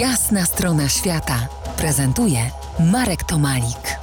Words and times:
Jasna 0.00 0.44
strona 0.44 0.88
świata 0.88 1.48
prezentuje 1.76 2.38
Marek 2.92 3.24
Tomalik. 3.24 3.98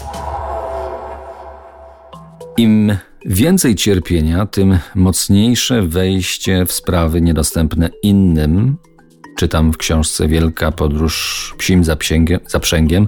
Im 2.58 2.98
więcej 3.26 3.76
cierpienia, 3.76 4.46
tym 4.46 4.80
mocniejsze 4.96 5.82
wejście 5.82 6.66
w 6.66 6.72
sprawy 6.72 7.22
niedostępne 7.22 7.90
innym. 8.04 8.78
Czytam 9.38 9.74
w 9.74 9.78
książce 9.78 10.28
Wielka 10.28 10.72
podróż 10.72 11.56
psim 11.58 11.84
zaprzęgiem 12.48 13.08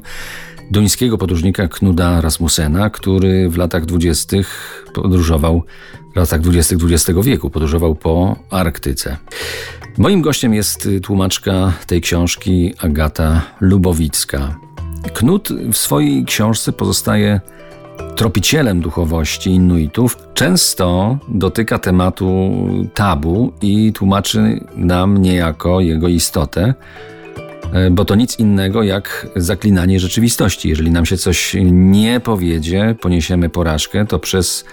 duńskiego 0.71 1.17
podróżnika 1.17 1.67
Knuda 1.67 2.21
Rasmussena, 2.21 2.89
który 2.89 3.49
w 3.49 3.57
latach 3.57 3.85
dwudziestych 3.85 4.85
podróżował, 4.93 5.63
w 6.13 6.15
latach 6.15 6.41
dwudziestych 6.41 6.77
XX 6.83 7.19
wieku 7.23 7.49
podróżował 7.49 7.95
po 7.95 8.35
Arktyce. 8.49 9.17
Moim 9.97 10.21
gościem 10.21 10.53
jest 10.53 10.89
tłumaczka 11.03 11.73
tej 11.87 12.01
książki 12.01 12.73
Agata 12.79 13.41
Lubowicka. 13.61 14.55
Knud 15.13 15.49
w 15.71 15.77
swojej 15.77 16.25
książce 16.25 16.71
pozostaje 16.71 17.41
tropicielem 18.15 18.81
duchowości 18.81 19.49
Inuitów, 19.49 20.17
często 20.33 21.17
dotyka 21.27 21.79
tematu 21.79 22.51
tabu 22.93 23.53
i 23.61 23.93
tłumaczy 23.93 24.59
nam 24.75 25.17
niejako 25.17 25.81
jego 25.81 26.07
istotę, 26.07 26.73
bo 27.91 28.05
to 28.05 28.15
nic 28.15 28.39
innego 28.39 28.83
jak 28.83 29.27
zaklinanie 29.35 29.99
rzeczywistości. 29.99 30.69
Jeżeli 30.69 30.91
nam 30.91 31.05
się 31.05 31.17
coś 31.17 31.55
nie 31.71 32.19
powiedzie, 32.19 32.95
poniesiemy 33.01 33.49
porażkę, 33.49 34.05
to 34.05 34.19
przez 34.19 34.65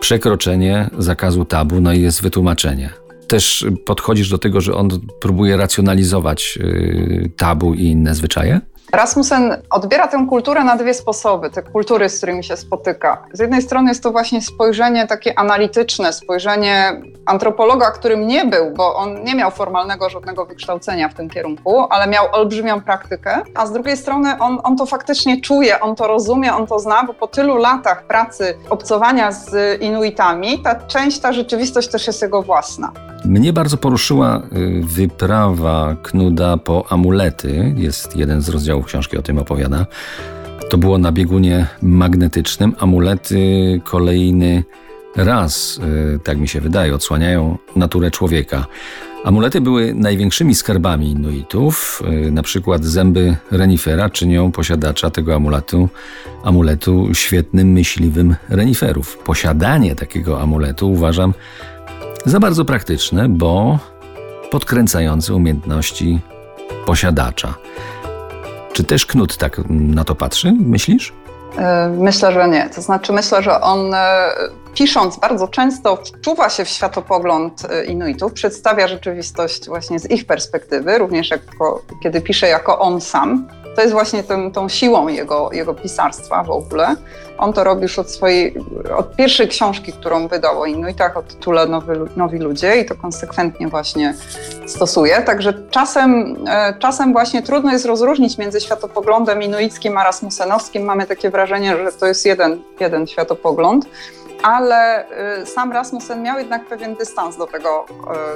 przekroczenie 0.00 0.90
zakazu 0.98 1.44
tabu, 1.44 1.80
no 1.80 1.92
i 1.92 2.00
jest 2.00 2.22
wytłumaczenie. 2.22 2.90
Też 3.26 3.66
podchodzisz 3.84 4.28
do 4.28 4.38
tego, 4.38 4.60
że 4.60 4.74
on 4.74 4.88
próbuje 5.20 5.56
racjonalizować 5.56 6.58
e, 6.62 7.28
tabu 7.28 7.74
i 7.74 7.82
inne 7.82 8.14
zwyczaje? 8.14 8.60
Rasmussen 8.92 9.62
odbiera 9.70 10.08
tę 10.08 10.26
kulturę 10.28 10.64
na 10.64 10.76
dwie 10.76 10.94
sposoby, 10.94 11.50
te 11.50 11.62
kultury, 11.62 12.08
z 12.08 12.16
którymi 12.16 12.44
się 12.44 12.56
spotyka. 12.56 13.24
Z 13.32 13.40
jednej 13.40 13.62
strony 13.62 13.88
jest 13.88 14.02
to 14.02 14.10
właśnie 14.10 14.42
spojrzenie 14.42 15.06
takie 15.06 15.38
analityczne, 15.38 16.12
spojrzenie 16.12 17.02
antropologa, 17.26 17.90
którym 17.90 18.26
nie 18.26 18.44
był, 18.44 18.70
bo 18.70 18.96
on 18.96 19.24
nie 19.24 19.34
miał 19.34 19.50
formalnego 19.50 20.10
żadnego 20.10 20.46
wykształcenia 20.46 21.08
w 21.08 21.14
tym 21.14 21.30
kierunku, 21.30 21.86
ale 21.90 22.06
miał 22.06 22.26
olbrzymią 22.32 22.80
praktykę, 22.80 23.42
a 23.54 23.66
z 23.66 23.72
drugiej 23.72 23.96
strony 23.96 24.38
on, 24.40 24.58
on 24.62 24.76
to 24.76 24.86
faktycznie 24.86 25.40
czuje, 25.40 25.80
on 25.80 25.96
to 25.96 26.06
rozumie, 26.06 26.54
on 26.54 26.66
to 26.66 26.78
zna, 26.78 27.04
bo 27.04 27.14
po 27.14 27.26
tylu 27.26 27.56
latach 27.56 28.06
pracy, 28.06 28.58
obcowania 28.70 29.32
z 29.32 29.82
Inuitami, 29.82 30.62
ta 30.62 30.74
część, 30.74 31.18
ta 31.18 31.32
rzeczywistość 31.32 31.88
też 31.88 32.06
jest 32.06 32.22
jego 32.22 32.42
własna. 32.42 33.07
Mnie 33.28 33.52
bardzo 33.52 33.76
poruszyła 33.76 34.42
y, 34.56 34.80
wyprawa 34.84 35.96
Knuda 36.02 36.56
po 36.56 36.92
amulety. 36.92 37.74
Jest 37.76 38.16
jeden 38.16 38.40
z 38.40 38.48
rozdziałów 38.48 38.86
książki 38.86 39.18
o 39.18 39.22
tym 39.22 39.38
opowiada. 39.38 39.86
To 40.70 40.78
było 40.78 40.98
na 40.98 41.12
biegunie 41.12 41.66
magnetycznym. 41.82 42.74
Amulety 42.78 43.40
kolejny 43.84 44.64
raz, 45.16 45.80
y, 46.16 46.18
tak 46.24 46.38
mi 46.38 46.48
się 46.48 46.60
wydaje, 46.60 46.94
odsłaniają 46.94 47.58
naturę 47.76 48.10
człowieka. 48.10 48.66
Amulety 49.24 49.60
były 49.60 49.94
największymi 49.94 50.54
skarbami 50.54 51.10
Inuitów. 51.10 52.02
Y, 52.26 52.30
na 52.30 52.42
przykład 52.42 52.84
zęby 52.84 53.36
renifera 53.50 54.10
czynią 54.10 54.52
posiadacza 54.52 55.10
tego 55.10 55.34
amuletu, 55.34 55.88
amuletu 56.44 57.14
świetnym 57.14 57.72
myśliwym 57.72 58.36
reniferów. 58.48 59.18
Posiadanie 59.18 59.94
takiego 59.94 60.40
amuletu 60.40 60.92
uważam 60.92 61.34
za 62.24 62.40
bardzo 62.40 62.64
praktyczne, 62.64 63.28
bo 63.28 63.78
podkręcające 64.50 65.34
umiejętności 65.34 66.20
posiadacza. 66.86 67.54
Czy 68.72 68.84
też 68.84 69.06
Knut 69.06 69.36
tak 69.36 69.60
na 69.68 70.04
to 70.04 70.14
patrzy, 70.14 70.52
myślisz? 70.60 71.12
E, 71.58 71.88
myślę, 71.88 72.32
że 72.32 72.48
nie. 72.48 72.70
To 72.70 72.82
znaczy, 72.82 73.12
myślę, 73.12 73.42
że 73.42 73.60
on 73.60 73.94
e, 73.94 74.28
pisząc 74.74 75.16
bardzo 75.16 75.48
często 75.48 75.96
wczuwa 75.96 76.50
się 76.50 76.64
w 76.64 76.68
światopogląd 76.68 77.62
e, 77.70 77.84
Inuitów, 77.84 78.32
przedstawia 78.32 78.88
rzeczywistość 78.88 79.68
właśnie 79.68 79.98
z 79.98 80.10
ich 80.10 80.26
perspektywy, 80.26 80.98
również 80.98 81.30
jako, 81.30 81.82
kiedy 82.02 82.20
pisze 82.20 82.48
jako 82.48 82.78
on 82.78 83.00
sam 83.00 83.48
to 83.78 83.82
jest 83.82 83.92
właśnie 83.92 84.22
tym, 84.22 84.52
tą 84.52 84.68
siłą 84.68 85.08
jego, 85.08 85.50
jego 85.52 85.74
pisarstwa 85.74 86.42
w 86.42 86.50
ogóle. 86.50 86.96
On 87.38 87.52
to 87.52 87.64
robi 87.64 87.82
już 87.82 87.98
od 87.98 88.10
swojej, 88.10 88.54
od 88.96 89.16
pierwszej 89.16 89.48
książki, 89.48 89.92
którą 89.92 90.28
wydał 90.28 90.60
o 90.60 90.66
Inuitach, 90.66 91.16
o 91.16 91.22
tytule 91.22 91.66
Nowy, 91.66 92.00
Nowi 92.16 92.38
Ludzie 92.38 92.76
i 92.76 92.84
to 92.84 92.94
konsekwentnie 92.94 93.68
właśnie 93.68 94.14
stosuje. 94.66 95.22
Także 95.22 95.54
czasem, 95.70 96.36
e, 96.48 96.74
czasem 96.78 97.12
właśnie 97.12 97.42
trudno 97.42 97.72
jest 97.72 97.86
rozróżnić 97.86 98.38
między 98.38 98.60
światopoglądem 98.60 99.42
inuickim 99.42 99.98
a 99.98 100.04
rasmusenowskim. 100.04 100.84
Mamy 100.84 101.06
takie 101.06 101.30
wrażenie, 101.30 101.76
że 101.76 101.92
to 101.92 102.06
jest 102.06 102.26
jeden, 102.26 102.62
jeden 102.80 103.06
światopogląd 103.06 103.86
ale 104.42 105.04
y, 105.42 105.46
sam 105.46 105.72
Rasmussen 105.72 106.22
miał 106.22 106.38
jednak 106.38 106.64
pewien 106.64 106.94
dystans 106.94 107.36
do 107.36 107.46
tego, 107.46 107.86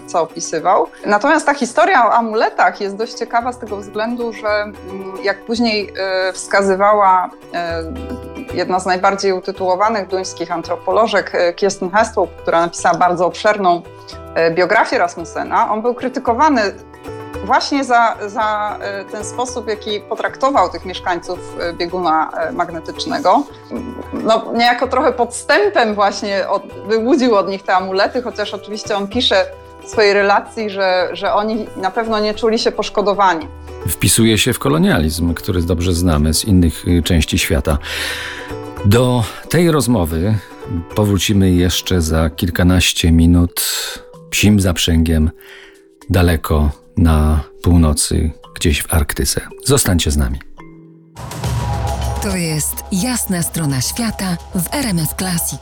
y, 0.05 0.07
co 0.07 0.23
opisywał. 0.23 0.87
Natomiast 1.07 1.47
ta 1.47 1.55
historia 1.55 2.07
o 2.07 2.13
amuletach 2.13 2.81
jest 2.81 2.97
dość 2.97 3.15
ciekawa 3.15 3.53
z 3.53 3.59
tego 3.59 3.77
względu, 3.77 4.33
że 4.33 4.49
mm, 4.49 4.73
jak 5.23 5.45
później 5.45 5.93
y, 6.29 6.33
wskazywała 6.33 7.31
jedna 8.55 8.81
z 8.81 8.87
najbardziej 8.87 9.33
utytułowanych 9.33 10.09
duńskich 10.09 10.53
antropolożek, 10.53 11.33
Kirsten 11.57 11.91
Hestwop, 11.91 12.31
która 12.37 12.61
napisała 12.61 12.99
bardzo 12.99 13.27
obszerną 13.27 13.83
biografię 14.51 14.99
Rasmussena, 14.99 15.71
on 15.73 15.83
był 15.83 15.95
krytykowany 15.95 16.63
właśnie 17.45 17.85
za, 17.85 18.17
za 18.27 18.79
e, 18.81 19.05
ten 19.05 19.25
sposób, 19.25 19.69
jaki 19.69 20.01
potraktował 20.01 20.71
tych 20.71 20.85
mieszkańców 20.85 21.39
e, 21.61 21.73
bieguna 21.73 22.31
e, 22.31 22.53
magnetycznego. 22.53 23.45
No, 24.13 24.53
niejako 24.55 24.89
trochę 24.89 25.13
podstępem 25.13 25.95
właśnie 25.95 26.49
od, 26.49 26.63
wyłudził 26.89 27.37
od 27.37 27.49
nich 27.49 27.63
te 27.63 27.75
amulety, 27.75 28.23
chociaż 28.23 28.55
oczywiście 28.55 28.97
on 28.97 29.09
pisze 29.09 29.47
w 29.85 29.89
swojej 29.89 30.13
relacji, 30.13 30.71
że, 30.71 31.09
że 31.13 31.35
oni 31.35 31.67
na 31.77 31.91
pewno 31.91 32.21
nie 32.21 32.35
czuli 32.35 32.59
się 32.59 32.73
poszkodowani. 32.73 33.49
Wpisuje 33.89 34.39
się 34.39 34.53
w 34.53 34.59
kolonializm, 34.59 35.35
który 35.35 35.63
dobrze 35.63 35.93
znamy 35.93 36.35
z 36.35 36.45
innych 36.45 36.89
y, 36.89 37.03
części 37.03 37.39
świata. 37.39 37.79
Do 38.85 39.25
tej 39.49 39.71
rozmowy 39.71 40.35
powrócimy 40.95 41.51
jeszcze 41.51 42.01
za 42.01 42.31
kilkanaście 42.31 43.13
minut 43.13 43.63
psim 44.31 44.61
zaprzęgiem 44.61 45.31
daleko 46.11 46.82
na 46.97 47.41
północy, 47.63 48.31
gdzieś 48.55 48.83
w 48.83 48.95
Arktyce. 48.95 49.41
Zostańcie 49.65 50.11
z 50.11 50.17
nami. 50.17 50.39
To 52.23 52.37
jest 52.37 52.75
jasna 52.93 53.43
strona 53.43 53.81
świata 53.81 54.37
w 54.55 54.75
RMS 54.75 55.15
Classic. 55.19 55.61